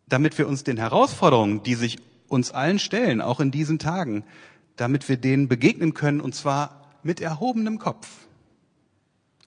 damit 0.08 0.38
wir 0.38 0.48
uns 0.48 0.64
den 0.64 0.78
Herausforderungen, 0.78 1.64
die 1.64 1.76
sich 1.76 2.00
uns 2.28 2.52
allen 2.52 2.80
stellen, 2.80 3.22
auch 3.22 3.40
in 3.40 3.52
diesen 3.52 3.80
Tagen, 3.80 4.24
damit 4.80 5.10
wir 5.10 5.18
denen 5.18 5.48
begegnen 5.48 5.94
können, 5.94 6.22
und 6.22 6.36
zwar 6.36 6.90
mit 7.04 7.22
erhobenem 7.22 7.80
Kopf 7.80 8.08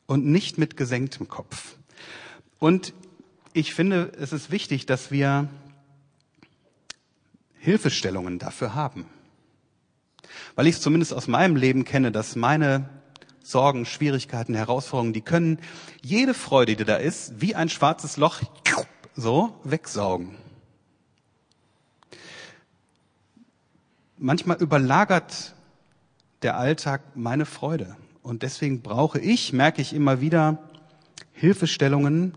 und 0.06 0.26
nicht 0.26 0.58
mit 0.58 0.76
gesenktem 0.76 1.28
Kopf. 1.28 1.76
Und 2.58 2.92
ich 3.52 3.74
finde, 3.74 4.12
es 4.18 4.32
ist 4.32 4.50
wichtig, 4.50 4.86
dass 4.86 5.10
wir 5.10 5.48
Hilfestellungen 7.58 8.38
dafür 8.38 8.74
haben. 8.74 9.06
Weil 10.54 10.66
ich 10.66 10.76
es 10.76 10.80
zumindest 10.80 11.12
aus 11.12 11.28
meinem 11.28 11.56
Leben 11.56 11.84
kenne, 11.84 12.12
dass 12.12 12.36
meine 12.36 12.88
Sorgen, 13.42 13.86
Schwierigkeiten, 13.86 14.54
Herausforderungen, 14.54 15.12
die 15.12 15.20
können 15.20 15.58
jede 16.02 16.34
Freude, 16.34 16.76
die 16.76 16.84
da 16.84 16.96
ist, 16.96 17.40
wie 17.40 17.54
ein 17.54 17.68
schwarzes 17.68 18.16
Loch 18.16 18.40
so 19.14 19.60
wegsaugen. 19.64 20.36
Manchmal 24.18 24.58
überlagert 24.58 25.54
der 26.42 26.56
Alltag 26.56 27.02
meine 27.14 27.46
Freude. 27.46 27.96
Und 28.22 28.42
deswegen 28.42 28.82
brauche 28.82 29.18
ich, 29.18 29.52
merke 29.52 29.82
ich 29.82 29.92
immer 29.92 30.20
wieder, 30.20 30.58
Hilfestellungen, 31.32 32.34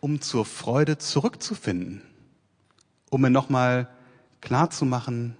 um 0.00 0.20
zur 0.20 0.44
Freude 0.44 0.98
zurückzufinden, 0.98 2.02
um 3.10 3.20
mir 3.22 3.30
nochmal 3.30 3.88
klar 4.40 4.70
zu 4.70 4.84
machen, 4.84 5.36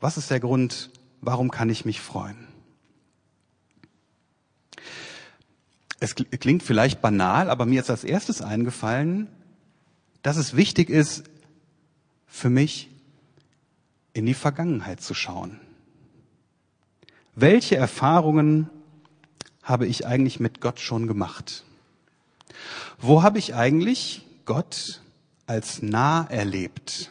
was 0.00 0.16
ist 0.18 0.30
der 0.30 0.40
Grund, 0.40 0.90
warum 1.20 1.50
kann 1.50 1.70
ich 1.70 1.84
mich 1.84 2.00
freuen? 2.00 2.36
Es 6.00 6.14
klingt 6.14 6.62
vielleicht 6.62 7.00
banal, 7.00 7.48
aber 7.48 7.64
mir 7.64 7.80
ist 7.80 7.88
als 7.88 8.04
erstes 8.04 8.42
eingefallen, 8.42 9.28
dass 10.22 10.36
es 10.36 10.54
wichtig 10.54 10.90
ist, 10.90 11.24
für 12.26 12.50
mich 12.50 12.90
in 14.14 14.24
die 14.24 14.34
Vergangenheit 14.34 15.02
zu 15.02 15.12
schauen. 15.12 15.60
Welche 17.34 17.76
Erfahrungen 17.76 18.70
habe 19.62 19.86
ich 19.86 20.06
eigentlich 20.06 20.40
mit 20.40 20.60
Gott 20.60 20.80
schon 20.80 21.06
gemacht? 21.06 21.64
Wo 22.98 23.22
habe 23.22 23.38
ich 23.38 23.54
eigentlich 23.54 24.24
Gott 24.44 25.02
als 25.46 25.82
nah 25.82 26.26
erlebt? 26.30 27.10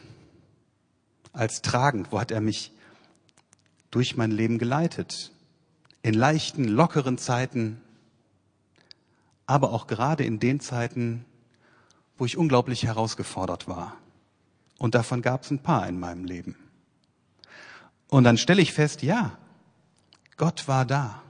Als 1.33 1.61
tragend? 1.61 2.11
Wo 2.11 2.19
hat 2.19 2.31
er 2.31 2.41
mich 2.41 2.71
durch 3.91 4.15
mein 4.15 4.31
Leben 4.31 4.57
geleitet? 4.57 5.31
In 6.03 6.13
leichten, 6.13 6.63
lockeren 6.63 7.17
Zeiten, 7.17 7.81
aber 9.45 9.73
auch 9.73 9.87
gerade 9.87 10.23
in 10.23 10.39
den 10.39 10.61
Zeiten, 10.61 11.25
wo 12.17 12.25
ich 12.25 12.37
unglaublich 12.37 12.85
herausgefordert 12.85 13.67
war. 13.67 13.97
Und 14.77 14.95
davon 14.95 15.21
gab 15.21 15.43
es 15.43 15.51
ein 15.51 15.59
paar 15.59 15.87
in 15.87 15.99
meinem 15.99 16.23
Leben. 16.23 16.55
Und 18.13 18.25
dann 18.25 18.37
stelle 18.37 18.61
ich 18.61 18.73
fest, 18.73 19.01
ja, 19.01 19.39
Gott 20.37 20.67
war 20.67 20.85
da. 20.85 21.23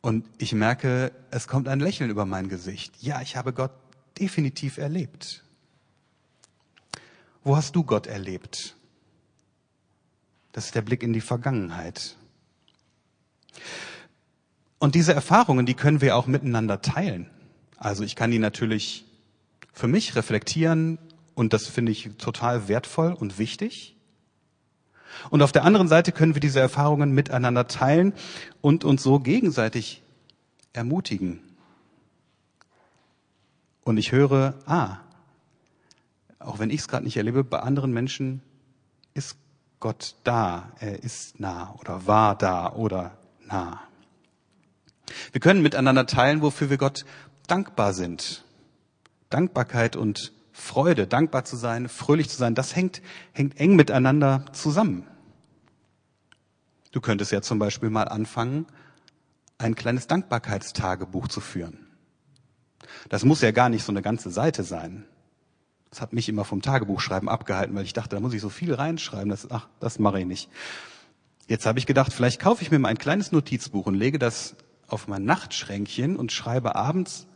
Und 0.00 0.24
ich 0.38 0.52
merke, 0.52 1.10
es 1.32 1.48
kommt 1.48 1.66
ein 1.66 1.80
Lächeln 1.80 2.08
über 2.08 2.24
mein 2.24 2.48
Gesicht. 2.48 3.02
Ja, 3.02 3.20
ich 3.20 3.34
habe 3.34 3.52
Gott 3.52 3.72
definitiv 4.20 4.78
erlebt. 4.78 5.42
Wo 7.42 7.56
hast 7.56 7.74
du 7.74 7.82
Gott 7.82 8.06
erlebt? 8.06 8.76
Das 10.52 10.66
ist 10.66 10.76
der 10.76 10.82
Blick 10.82 11.02
in 11.02 11.12
die 11.12 11.20
Vergangenheit. 11.20 12.14
Und 14.78 14.94
diese 14.94 15.14
Erfahrungen, 15.14 15.66
die 15.66 15.74
können 15.74 16.00
wir 16.00 16.14
auch 16.14 16.28
miteinander 16.28 16.80
teilen. 16.80 17.28
Also 17.76 18.04
ich 18.04 18.14
kann 18.14 18.30
die 18.30 18.38
natürlich 18.38 19.04
für 19.72 19.88
mich 19.88 20.14
reflektieren 20.14 21.00
und 21.34 21.52
das 21.52 21.66
finde 21.66 21.90
ich 21.90 22.10
total 22.18 22.68
wertvoll 22.68 23.12
und 23.12 23.38
wichtig. 23.38 23.96
Und 25.30 25.42
auf 25.42 25.52
der 25.52 25.64
anderen 25.64 25.88
Seite 25.88 26.12
können 26.12 26.34
wir 26.34 26.40
diese 26.40 26.60
Erfahrungen 26.60 27.12
miteinander 27.12 27.66
teilen 27.66 28.12
und 28.60 28.84
uns 28.84 29.02
so 29.02 29.18
gegenseitig 29.18 30.02
ermutigen. 30.72 31.40
Und 33.84 33.96
ich 33.96 34.12
höre, 34.12 34.54
ah, 34.66 34.98
auch 36.38 36.58
wenn 36.58 36.70
ich 36.70 36.80
es 36.80 36.88
gerade 36.88 37.04
nicht 37.04 37.16
erlebe, 37.16 37.42
bei 37.44 37.60
anderen 37.60 37.92
Menschen 37.92 38.42
ist 39.14 39.36
Gott 39.80 40.14
da, 40.24 40.72
er 40.78 41.02
ist 41.02 41.40
nah 41.40 41.74
oder 41.80 42.06
war 42.06 42.36
da 42.36 42.72
oder 42.72 43.16
nah. 43.46 43.80
Wir 45.32 45.40
können 45.40 45.62
miteinander 45.62 46.06
teilen, 46.06 46.42
wofür 46.42 46.70
wir 46.70 46.78
Gott 46.78 47.04
dankbar 47.46 47.92
sind. 47.94 48.44
Dankbarkeit 49.30 49.96
und 49.96 50.32
Freude, 50.58 51.06
dankbar 51.06 51.44
zu 51.44 51.56
sein, 51.56 51.88
fröhlich 51.88 52.28
zu 52.28 52.36
sein, 52.36 52.54
das 52.54 52.74
hängt, 52.74 53.00
hängt 53.32 53.58
eng 53.60 53.76
miteinander 53.76 54.44
zusammen. 54.52 55.06
Du 56.90 57.00
könntest 57.00 57.30
ja 57.30 57.40
zum 57.42 57.60
Beispiel 57.60 57.90
mal 57.90 58.08
anfangen, 58.08 58.66
ein 59.56 59.76
kleines 59.76 60.08
Dankbarkeitstagebuch 60.08 61.28
zu 61.28 61.40
führen. 61.40 61.86
Das 63.08 63.24
muss 63.24 63.40
ja 63.40 63.52
gar 63.52 63.68
nicht 63.68 63.84
so 63.84 63.92
eine 63.92 64.02
ganze 64.02 64.30
Seite 64.30 64.64
sein. 64.64 65.04
Das 65.90 66.00
hat 66.00 66.12
mich 66.12 66.28
immer 66.28 66.44
vom 66.44 66.60
Tagebuchschreiben 66.60 67.28
abgehalten, 67.28 67.74
weil 67.76 67.84
ich 67.84 67.92
dachte, 67.92 68.16
da 68.16 68.20
muss 68.20 68.34
ich 68.34 68.40
so 68.40 68.48
viel 68.48 68.74
reinschreiben. 68.74 69.30
Das, 69.30 69.50
ach, 69.50 69.68
das 69.78 69.98
mache 69.98 70.20
ich 70.20 70.26
nicht. 70.26 70.50
Jetzt 71.46 71.66
habe 71.66 71.78
ich 71.78 71.86
gedacht, 71.86 72.12
vielleicht 72.12 72.40
kaufe 72.40 72.62
ich 72.62 72.70
mir 72.70 72.80
mal 72.80 72.88
ein 72.88 72.98
kleines 72.98 73.30
Notizbuch 73.30 73.86
und 73.86 73.94
lege 73.94 74.18
das 74.18 74.56
auf 74.88 75.06
mein 75.06 75.24
Nachtschränkchen 75.24 76.16
und 76.16 76.32
schreibe 76.32 76.74
abends 76.74 77.26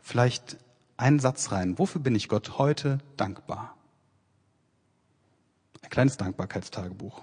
vielleicht 0.00 0.58
einen 0.96 1.18
Satz 1.18 1.52
rein. 1.52 1.78
Wofür 1.78 2.00
bin 2.00 2.14
ich 2.14 2.28
Gott 2.28 2.58
heute 2.58 2.98
dankbar? 3.16 3.76
Ein 5.82 5.90
kleines 5.90 6.16
Dankbarkeitstagebuch. 6.16 7.22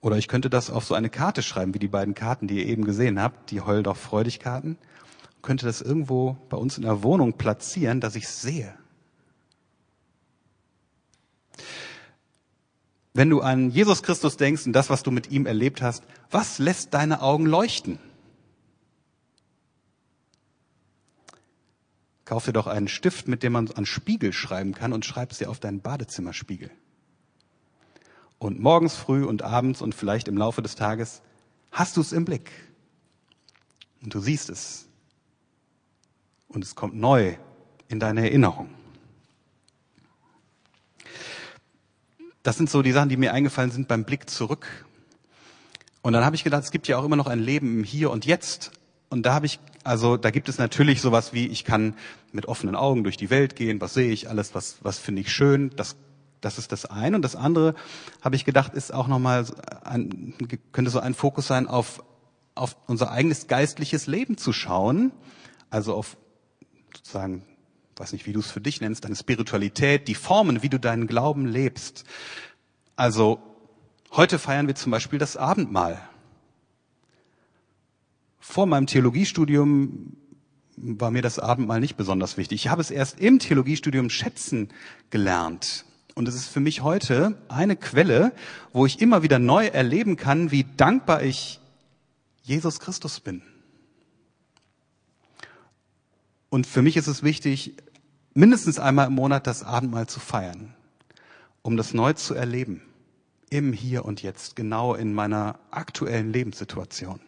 Oder 0.00 0.16
ich 0.16 0.28
könnte 0.28 0.48
das 0.48 0.70
auf 0.70 0.84
so 0.84 0.94
eine 0.94 1.10
Karte 1.10 1.42
schreiben, 1.42 1.74
wie 1.74 1.78
die 1.78 1.88
beiden 1.88 2.14
Karten, 2.14 2.48
die 2.48 2.58
ihr 2.58 2.66
eben 2.66 2.84
gesehen 2.84 3.20
habt, 3.20 3.50
die 3.50 3.60
Heul 3.60 3.82
doch 3.82 3.96
freudig 3.96 4.40
Karten. 4.40 4.78
Könnte 5.42 5.66
das 5.66 5.82
irgendwo 5.82 6.36
bei 6.48 6.56
uns 6.56 6.76
in 6.76 6.84
der 6.84 7.02
Wohnung 7.02 7.34
platzieren, 7.34 8.00
dass 8.00 8.16
ich 8.16 8.28
sehe. 8.28 8.74
Wenn 13.12 13.28
du 13.28 13.40
an 13.40 13.70
Jesus 13.70 14.02
Christus 14.02 14.36
denkst 14.36 14.66
und 14.66 14.72
das, 14.72 14.88
was 14.88 15.02
du 15.02 15.10
mit 15.10 15.30
ihm 15.30 15.44
erlebt 15.44 15.82
hast, 15.82 16.04
was 16.30 16.58
lässt 16.58 16.94
deine 16.94 17.20
Augen 17.22 17.44
leuchten? 17.44 17.98
Kauf 22.30 22.44
dir 22.44 22.52
doch 22.52 22.68
einen 22.68 22.86
Stift, 22.86 23.26
mit 23.26 23.42
dem 23.42 23.54
man 23.54 23.68
an 23.72 23.86
Spiegel 23.86 24.32
schreiben 24.32 24.72
kann 24.72 24.92
und 24.92 25.04
schreib 25.04 25.32
es 25.32 25.38
dir 25.38 25.50
auf 25.50 25.58
deinen 25.58 25.80
Badezimmerspiegel. 25.80 26.70
Und 28.38 28.60
morgens 28.60 28.94
früh 28.94 29.24
und 29.24 29.42
abends 29.42 29.82
und 29.82 29.96
vielleicht 29.96 30.28
im 30.28 30.36
Laufe 30.38 30.62
des 30.62 30.76
Tages 30.76 31.22
hast 31.72 31.96
du 31.96 32.00
es 32.00 32.12
im 32.12 32.24
Blick. 32.24 32.52
Und 34.00 34.14
du 34.14 34.20
siehst 34.20 34.48
es. 34.48 34.86
Und 36.46 36.62
es 36.62 36.76
kommt 36.76 36.94
neu 36.94 37.34
in 37.88 37.98
deine 37.98 38.20
Erinnerung. 38.20 38.70
Das 42.44 42.56
sind 42.56 42.70
so 42.70 42.80
die 42.82 42.92
Sachen, 42.92 43.08
die 43.08 43.16
mir 43.16 43.34
eingefallen 43.34 43.72
sind 43.72 43.88
beim 43.88 44.04
Blick 44.04 44.30
zurück. 44.30 44.86
Und 46.00 46.12
dann 46.12 46.24
habe 46.24 46.36
ich 46.36 46.44
gedacht, 46.44 46.62
es 46.62 46.70
gibt 46.70 46.86
ja 46.86 46.96
auch 46.96 47.04
immer 47.04 47.16
noch 47.16 47.26
ein 47.26 47.40
Leben 47.40 47.78
im 47.78 47.82
Hier 47.82 48.12
und 48.12 48.24
Jetzt. 48.24 48.70
Und 49.10 49.24
da 49.26 49.34
habe 49.34 49.44
ich, 49.44 49.58
also 49.84 50.16
da 50.16 50.30
gibt 50.30 50.48
es 50.48 50.58
natürlich 50.58 51.00
sowas 51.00 51.32
wie, 51.32 51.46
ich 51.46 51.64
kann 51.64 51.94
mit 52.32 52.46
offenen 52.46 52.76
Augen 52.76 53.02
durch 53.04 53.16
die 53.16 53.28
Welt 53.28 53.56
gehen, 53.56 53.80
was 53.80 53.92
sehe 53.92 54.10
ich, 54.10 54.28
alles, 54.28 54.54
was, 54.54 54.78
was 54.82 54.98
finde 54.98 55.20
ich 55.20 55.32
schön, 55.32 55.70
das, 55.76 55.96
das 56.40 56.58
ist 56.58 56.72
das 56.72 56.86
eine. 56.86 57.16
Und 57.16 57.22
das 57.22 57.36
andere, 57.36 57.74
habe 58.22 58.36
ich 58.36 58.44
gedacht, 58.44 58.72
ist 58.72 58.94
auch 58.94 59.08
nochmal, 59.08 59.44
ein, 59.84 60.34
könnte 60.72 60.90
so 60.90 61.00
ein 61.00 61.14
Fokus 61.14 61.48
sein, 61.48 61.66
auf, 61.66 62.02
auf 62.54 62.76
unser 62.86 63.10
eigenes 63.10 63.48
geistliches 63.48 64.06
Leben 64.06 64.38
zu 64.38 64.52
schauen, 64.52 65.12
also 65.70 65.94
auf 65.94 66.16
sozusagen 66.96 67.44
weiß 68.00 68.12
nicht, 68.14 68.26
wie 68.26 68.32
du 68.32 68.40
es 68.40 68.50
für 68.50 68.62
dich 68.62 68.80
nennst, 68.80 69.04
deine 69.04 69.14
Spiritualität, 69.14 70.08
die 70.08 70.14
Formen, 70.14 70.62
wie 70.62 70.70
du 70.70 70.80
deinen 70.80 71.06
Glauben 71.06 71.46
lebst. 71.46 72.04
Also 72.96 73.40
heute 74.12 74.38
feiern 74.38 74.66
wir 74.68 74.74
zum 74.74 74.90
Beispiel 74.90 75.18
das 75.18 75.36
Abendmahl. 75.36 76.00
Vor 78.50 78.66
meinem 78.66 78.88
Theologiestudium 78.88 80.16
war 80.76 81.12
mir 81.12 81.22
das 81.22 81.38
Abendmahl 81.38 81.78
nicht 81.78 81.96
besonders 81.96 82.36
wichtig. 82.36 82.64
Ich 82.64 82.68
habe 82.68 82.80
es 82.80 82.90
erst 82.90 83.20
im 83.20 83.38
Theologiestudium 83.38 84.10
schätzen 84.10 84.70
gelernt. 85.10 85.84
Und 86.16 86.26
es 86.26 86.34
ist 86.34 86.48
für 86.48 86.58
mich 86.58 86.82
heute 86.82 87.40
eine 87.46 87.76
Quelle, 87.76 88.32
wo 88.72 88.86
ich 88.86 89.00
immer 89.00 89.22
wieder 89.22 89.38
neu 89.38 89.66
erleben 89.66 90.16
kann, 90.16 90.50
wie 90.50 90.66
dankbar 90.76 91.22
ich 91.22 91.60
Jesus 92.42 92.80
Christus 92.80 93.20
bin. 93.20 93.42
Und 96.48 96.66
für 96.66 96.82
mich 96.82 96.96
ist 96.96 97.06
es 97.06 97.22
wichtig, 97.22 97.76
mindestens 98.34 98.80
einmal 98.80 99.06
im 99.06 99.14
Monat 99.14 99.46
das 99.46 99.62
Abendmahl 99.62 100.08
zu 100.08 100.18
feiern, 100.18 100.74
um 101.62 101.76
das 101.76 101.94
neu 101.94 102.14
zu 102.14 102.34
erleben, 102.34 102.82
im 103.48 103.72
Hier 103.72 104.04
und 104.04 104.22
Jetzt, 104.22 104.56
genau 104.56 104.96
in 104.96 105.14
meiner 105.14 105.60
aktuellen 105.70 106.32
Lebenssituation. 106.32 107.20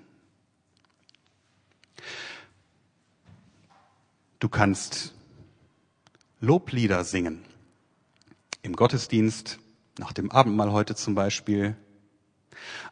Du 4.38 4.48
kannst 4.48 5.14
Loblieder 6.40 7.04
singen. 7.04 7.44
Im 8.62 8.74
Gottesdienst, 8.74 9.58
nach 9.98 10.12
dem 10.12 10.30
Abendmahl 10.30 10.72
heute 10.72 10.94
zum 10.94 11.14
Beispiel. 11.14 11.76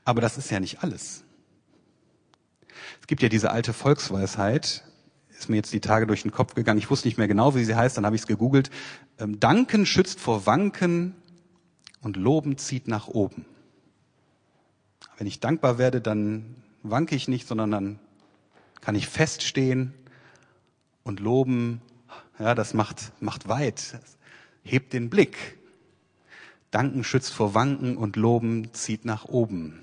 Aber 0.04 0.20
das 0.20 0.38
ist 0.38 0.50
ja 0.50 0.60
nicht 0.60 0.82
alles. 0.82 1.24
Es 3.00 3.06
gibt 3.06 3.22
ja 3.22 3.28
diese 3.28 3.50
alte 3.50 3.72
Volksweisheit, 3.72 4.84
ist 5.30 5.48
mir 5.48 5.56
jetzt 5.56 5.72
die 5.72 5.80
Tage 5.80 6.06
durch 6.06 6.22
den 6.22 6.30
Kopf 6.30 6.54
gegangen. 6.54 6.78
Ich 6.78 6.90
wusste 6.90 7.08
nicht 7.08 7.18
mehr 7.18 7.28
genau, 7.28 7.54
wie 7.54 7.64
sie 7.64 7.74
heißt, 7.74 7.96
dann 7.96 8.06
habe 8.06 8.14
ich 8.14 8.22
es 8.22 8.28
gegoogelt. 8.28 8.70
Ähm, 9.18 9.40
Danken 9.40 9.86
schützt 9.86 10.20
vor 10.20 10.46
Wanken 10.46 11.16
und 12.02 12.16
Loben 12.16 12.58
zieht 12.58 12.88
nach 12.88 13.08
oben. 13.08 13.44
Wenn 15.18 15.26
ich 15.26 15.40
dankbar 15.40 15.78
werde, 15.78 16.00
dann 16.00 16.56
wanke 16.82 17.14
ich 17.14 17.26
nicht, 17.26 17.48
sondern 17.48 17.70
dann 17.70 17.98
kann 18.80 18.94
ich 18.94 19.08
feststehen 19.08 19.92
und 21.02 21.20
loben. 21.20 21.80
Ja, 22.38 22.54
das 22.54 22.74
macht, 22.74 23.12
macht 23.20 23.48
weit, 23.48 23.98
hebt 24.62 24.92
den 24.92 25.10
Blick. 25.10 25.58
Danken 26.70 27.04
schützt 27.04 27.32
vor 27.32 27.54
Wanken 27.54 27.96
und 27.96 28.16
Loben 28.16 28.72
zieht 28.72 29.04
nach 29.04 29.24
oben. 29.24 29.80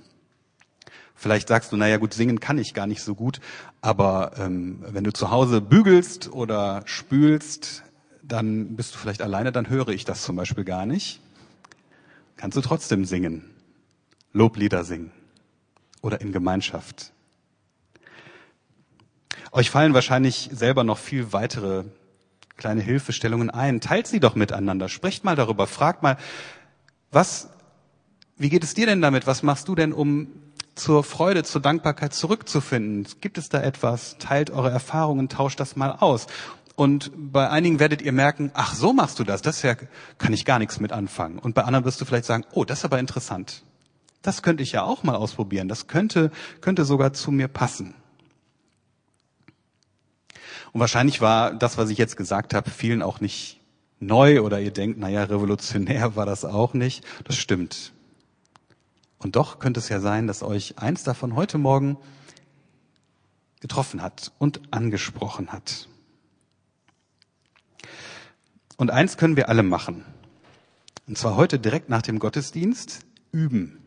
Vielleicht 1.16 1.48
sagst 1.48 1.72
du, 1.72 1.78
naja 1.78 1.98
gut, 1.98 2.14
singen 2.14 2.40
kann 2.40 2.60
ich 2.60 2.74
gar 2.74 2.88
nicht 2.88 3.02
so 3.02 3.16
gut, 3.16 3.42
aber 3.82 4.34
ähm, 4.38 4.84
wenn 4.88 5.04
du 5.04 5.12
zu 5.12 5.32
Hause 5.32 5.62
bügelst 5.62 6.32
oder 6.32 6.84
spülst, 6.86 7.84
dann 8.22 8.76
bist 8.76 8.94
du 8.94 9.00
vielleicht 9.00 9.22
alleine, 9.22 9.52
dann 9.52 9.68
höre 9.68 9.90
ich 9.90 10.06
das 10.06 10.22
zum 10.22 10.36
Beispiel 10.36 10.64
gar 10.64 10.86
nicht. 10.86 11.20
Kannst 12.36 12.56
du 12.56 12.62
trotzdem 12.62 13.04
singen, 13.04 13.50
Loblieder 14.32 14.84
singen 14.84 15.12
oder 16.02 16.22
in 16.22 16.32
Gemeinschaft. 16.32 17.12
Euch 19.58 19.72
fallen 19.72 19.96
wahrscheinlich 19.96 20.52
selber 20.54 20.84
noch 20.84 21.00
viel 21.00 21.34
weitere 21.34 21.86
kleine 22.58 22.82
Hilfestellungen 22.82 23.50
ein. 23.50 23.82
Teilt 23.82 24.06
sie 24.06 24.20
doch 24.20 24.36
miteinander. 24.36 24.88
Sprecht 24.88 25.24
mal 25.24 25.36
darüber. 25.36 25.66
Fragt 25.66 26.04
mal, 26.04 26.18
was, 27.12 27.50
wie 28.38 28.50
geht 28.50 28.64
es 28.64 28.76
dir 28.76 28.86
denn 28.86 29.02
damit? 29.02 29.26
Was 29.26 29.42
machst 29.42 29.68
du 29.68 29.74
denn, 29.74 29.94
um 29.94 30.28
zur 30.76 31.04
Freude, 31.04 31.42
zur 31.42 31.60
Dankbarkeit 31.60 32.14
zurückzufinden? 32.14 33.08
Gibt 33.20 33.40
es 33.40 33.50
da 33.50 33.60
etwas? 33.60 34.20
Teilt 34.20 34.52
eure 34.52 34.70
Erfahrungen, 34.70 35.28
tauscht 35.28 35.60
das 35.60 35.76
mal 35.76 35.90
aus. 35.90 36.28
Und 36.76 37.10
bei 37.16 37.50
einigen 37.50 37.80
werdet 37.80 38.04
ihr 38.04 38.12
merken, 38.12 38.52
ach, 38.54 38.76
so 38.76 38.94
machst 38.94 39.18
du 39.18 39.24
das, 39.24 39.42
das 39.42 39.64
ja, 39.64 39.74
kann 40.20 40.34
ich 40.34 40.46
gar 40.46 40.60
nichts 40.60 40.80
mit 40.80 40.92
anfangen. 40.92 41.40
Und 41.40 41.56
bei 41.56 41.64
anderen 41.64 41.84
wirst 41.84 42.00
du 42.00 42.06
vielleicht 42.06 42.26
sagen, 42.26 42.46
oh, 42.54 42.64
das 42.64 42.78
ist 42.78 42.86
aber 42.86 43.00
interessant. 43.00 43.64
Das 44.22 44.44
könnte 44.44 44.62
ich 44.62 44.74
ja 44.74 44.84
auch 44.84 45.02
mal 45.02 45.16
ausprobieren. 45.16 45.68
Das 45.68 45.88
könnte, 45.88 46.30
könnte 46.62 46.86
sogar 46.86 47.14
zu 47.14 47.32
mir 47.32 47.48
passen. 47.48 47.96
Und 50.78 50.82
wahrscheinlich 50.82 51.22
war 51.22 51.56
das, 51.56 51.80
was 51.80 51.90
ich 51.90 51.98
jetzt 51.98 52.18
gesagt 52.18 52.54
habe, 52.54 52.70
vielen 52.70 53.02
auch 53.02 53.20
nicht 53.20 53.60
neu 54.00 54.42
oder 54.42 54.60
ihr 54.62 54.70
denkt, 54.70 55.00
naja, 55.00 55.24
revolutionär 55.24 56.16
war 56.16 56.28
das 56.28 56.46
auch 56.46 56.76
nicht. 56.76 57.04
Das 57.24 57.36
stimmt. 57.36 57.94
Und 59.18 59.36
doch 59.36 59.58
könnte 59.58 59.80
es 59.80 59.90
ja 59.90 60.00
sein, 60.00 60.28
dass 60.28 60.44
euch 60.44 60.78
eins 60.78 61.04
davon 61.04 61.36
heute 61.36 61.58
Morgen 61.58 61.98
getroffen 63.60 64.04
hat 64.04 64.32
und 64.38 64.72
angesprochen 64.72 65.52
hat. 65.52 65.90
Und 68.78 68.92
eins 68.92 69.18
können 69.18 69.36
wir 69.36 69.50
alle 69.50 69.64
machen. 69.64 70.06
Und 71.08 71.18
zwar 71.18 71.38
heute 71.38 71.58
direkt 71.58 71.90
nach 71.90 72.04
dem 72.04 72.20
Gottesdienst 72.20 73.00
üben. 73.32 73.80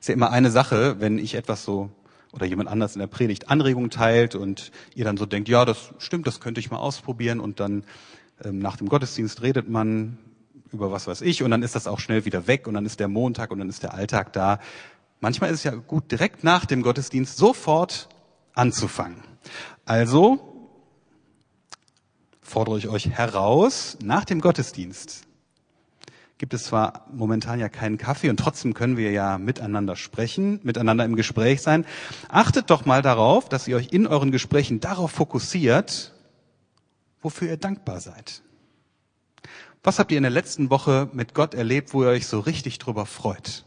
Ist 0.00 0.08
ja 0.08 0.12
immer 0.12 0.32
eine 0.32 0.50
Sache, 0.50 1.00
wenn 1.00 1.16
ich 1.16 1.34
etwas 1.34 1.64
so 1.64 1.88
oder 2.32 2.46
jemand 2.46 2.68
anders 2.68 2.94
in 2.94 3.00
der 3.00 3.06
Predigt 3.06 3.48
Anregungen 3.48 3.90
teilt 3.90 4.34
und 4.34 4.70
ihr 4.94 5.04
dann 5.04 5.16
so 5.16 5.26
denkt, 5.26 5.48
ja, 5.48 5.64
das 5.64 5.94
stimmt, 5.98 6.26
das 6.26 6.40
könnte 6.40 6.60
ich 6.60 6.70
mal 6.70 6.78
ausprobieren 6.78 7.40
und 7.40 7.60
dann 7.60 7.84
ähm, 8.44 8.58
nach 8.58 8.76
dem 8.76 8.88
Gottesdienst 8.88 9.42
redet 9.42 9.68
man 9.68 10.18
über 10.72 10.90
was 10.90 11.06
weiß 11.06 11.22
ich 11.22 11.42
und 11.42 11.50
dann 11.50 11.62
ist 11.62 11.74
das 11.74 11.86
auch 11.86 12.00
schnell 12.00 12.24
wieder 12.24 12.46
weg 12.46 12.66
und 12.66 12.74
dann 12.74 12.86
ist 12.86 13.00
der 13.00 13.08
Montag 13.08 13.50
und 13.50 13.58
dann 13.58 13.68
ist 13.68 13.82
der 13.82 13.94
Alltag 13.94 14.32
da. 14.32 14.58
Manchmal 15.20 15.50
ist 15.50 15.58
es 15.58 15.64
ja 15.64 15.74
gut, 15.74 16.10
direkt 16.10 16.44
nach 16.44 16.66
dem 16.66 16.82
Gottesdienst 16.82 17.36
sofort 17.36 18.08
anzufangen. 18.54 19.22
Also 19.84 20.40
fordere 22.42 22.78
ich 22.78 22.88
euch 22.88 23.10
heraus, 23.10 23.96
nach 24.02 24.24
dem 24.24 24.40
Gottesdienst 24.40 25.25
gibt 26.38 26.52
es 26.52 26.64
zwar 26.64 27.06
momentan 27.12 27.58
ja 27.58 27.68
keinen 27.68 27.96
Kaffee 27.96 28.28
und 28.28 28.38
trotzdem 28.38 28.74
können 28.74 28.96
wir 28.96 29.10
ja 29.10 29.38
miteinander 29.38 29.96
sprechen, 29.96 30.60
miteinander 30.62 31.04
im 31.04 31.16
Gespräch 31.16 31.62
sein. 31.62 31.86
Achtet 32.28 32.70
doch 32.70 32.84
mal 32.84 33.02
darauf, 33.02 33.48
dass 33.48 33.66
ihr 33.66 33.76
euch 33.76 33.92
in 33.92 34.06
euren 34.06 34.30
Gesprächen 34.30 34.80
darauf 34.80 35.10
fokussiert, 35.10 36.12
wofür 37.22 37.48
ihr 37.48 37.56
dankbar 37.56 38.00
seid. 38.00 38.42
Was 39.82 39.98
habt 39.98 40.10
ihr 40.10 40.18
in 40.18 40.24
der 40.24 40.30
letzten 40.30 40.68
Woche 40.68 41.08
mit 41.12 41.32
Gott 41.32 41.54
erlebt, 41.54 41.94
wo 41.94 42.02
ihr 42.02 42.10
euch 42.10 42.26
so 42.26 42.40
richtig 42.40 42.78
drüber 42.78 43.06
freut? 43.06 43.64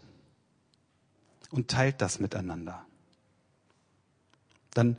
Und 1.50 1.70
teilt 1.70 2.02
das 2.02 2.20
miteinander. 2.20 2.86
Dann 4.74 4.98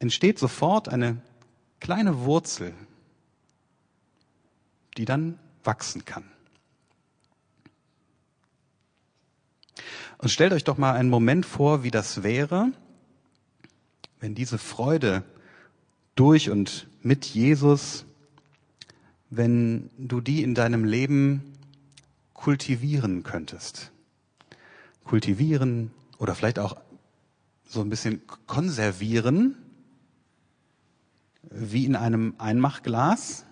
entsteht 0.00 0.38
sofort 0.38 0.90
eine 0.90 1.22
kleine 1.80 2.24
Wurzel, 2.24 2.74
die 4.98 5.06
dann 5.06 5.38
wachsen 5.64 6.04
kann. 6.04 6.24
Und 10.18 10.30
stellt 10.30 10.52
euch 10.52 10.64
doch 10.64 10.78
mal 10.78 10.92
einen 10.92 11.10
Moment 11.10 11.46
vor, 11.46 11.82
wie 11.82 11.90
das 11.90 12.22
wäre, 12.22 12.72
wenn 14.20 14.34
diese 14.34 14.58
Freude 14.58 15.24
durch 16.14 16.50
und 16.50 16.88
mit 17.02 17.26
Jesus 17.26 18.06
wenn 19.30 19.90
du 19.98 20.20
die 20.20 20.42
in 20.42 20.54
deinem 20.54 20.84
Leben 20.84 21.52
kultivieren 22.34 23.22
könntest. 23.22 23.90
Kultivieren 25.04 25.90
oder 26.18 26.34
vielleicht 26.34 26.58
auch 26.58 26.76
so 27.68 27.80
ein 27.80 27.90
bisschen 27.90 28.22
konservieren, 28.46 29.56
wie 31.50 31.84
in 31.84 31.96
einem 31.96 32.34
Einmachglas. 32.38 33.44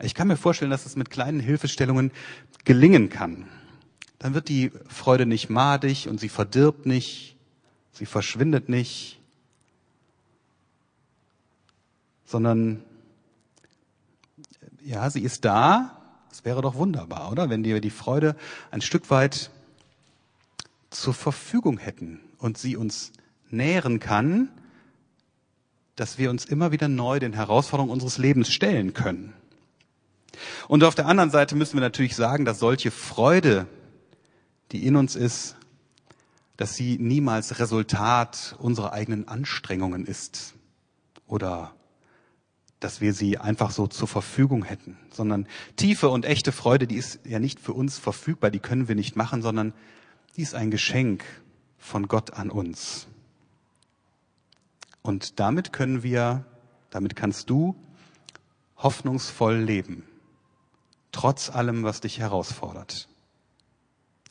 Ich 0.00 0.14
kann 0.14 0.28
mir 0.28 0.36
vorstellen, 0.36 0.70
dass 0.70 0.86
es 0.86 0.96
mit 0.96 1.10
kleinen 1.10 1.40
Hilfestellungen 1.40 2.10
gelingen 2.64 3.10
kann. 3.10 3.46
Dann 4.20 4.34
wird 4.34 4.48
die 4.48 4.70
Freude 4.86 5.26
nicht 5.26 5.50
madig 5.50 6.06
und 6.06 6.20
sie 6.20 6.28
verdirbt 6.28 6.86
nicht, 6.86 7.36
sie 7.90 8.06
verschwindet 8.06 8.68
nicht, 8.68 9.18
sondern 12.26 12.84
ja, 14.84 15.10
sie 15.10 15.22
ist 15.22 15.44
da. 15.44 15.96
Es 16.30 16.44
wäre 16.44 16.62
doch 16.62 16.74
wunderbar, 16.74 17.32
oder? 17.32 17.50
Wenn 17.50 17.64
wir 17.64 17.80
die 17.80 17.90
Freude 17.90 18.36
ein 18.70 18.82
Stück 18.82 19.10
weit 19.10 19.50
zur 20.90 21.14
Verfügung 21.14 21.78
hätten 21.78 22.20
und 22.38 22.58
sie 22.58 22.76
uns 22.76 23.12
nähren 23.48 24.00
kann, 24.00 24.50
dass 25.96 26.18
wir 26.18 26.30
uns 26.30 26.44
immer 26.44 26.72
wieder 26.72 26.88
neu 26.88 27.18
den 27.18 27.32
Herausforderungen 27.32 27.92
unseres 27.92 28.18
Lebens 28.18 28.52
stellen 28.52 28.92
können. 28.92 29.32
Und 30.68 30.84
auf 30.84 30.94
der 30.94 31.06
anderen 31.06 31.30
Seite 31.30 31.56
müssen 31.56 31.74
wir 31.74 31.80
natürlich 31.80 32.16
sagen, 32.16 32.44
dass 32.44 32.58
solche 32.58 32.90
Freude, 32.90 33.66
die 34.72 34.86
in 34.86 34.96
uns 34.96 35.16
ist, 35.16 35.56
dass 36.56 36.76
sie 36.76 36.98
niemals 36.98 37.58
Resultat 37.58 38.54
unserer 38.58 38.92
eigenen 38.92 39.28
Anstrengungen 39.28 40.04
ist 40.04 40.54
oder 41.26 41.74
dass 42.80 43.00
wir 43.00 43.12
sie 43.12 43.38
einfach 43.38 43.70
so 43.70 43.86
zur 43.86 44.08
Verfügung 44.08 44.64
hätten, 44.64 44.96
sondern 45.10 45.46
tiefe 45.76 46.08
und 46.08 46.24
echte 46.24 46.50
Freude, 46.50 46.86
die 46.86 46.96
ist 46.96 47.20
ja 47.24 47.38
nicht 47.38 47.60
für 47.60 47.72
uns 47.72 47.98
verfügbar, 47.98 48.50
die 48.50 48.58
können 48.58 48.88
wir 48.88 48.94
nicht 48.94 49.16
machen, 49.16 49.42
sondern 49.42 49.74
die 50.36 50.42
ist 50.42 50.54
ein 50.54 50.70
Geschenk 50.70 51.24
von 51.78 52.08
Gott 52.08 52.32
an 52.32 52.50
uns. 52.50 53.06
Und 55.02 55.40
damit 55.40 55.72
können 55.72 56.02
wir, 56.02 56.44
damit 56.90 57.16
kannst 57.16 57.50
du 57.50 57.74
hoffnungsvoll 58.76 59.56
leben, 59.56 60.04
trotz 61.12 61.50
allem, 61.50 61.84
was 61.84 62.00
dich 62.00 62.18
herausfordert. 62.18 63.08